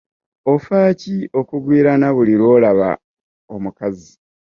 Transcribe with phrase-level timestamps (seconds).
[0.53, 2.89] Ofa ki okugwirana buli lw'olaba
[3.55, 4.11] omukazi?